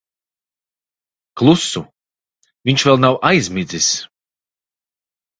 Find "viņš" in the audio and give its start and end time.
2.69-2.85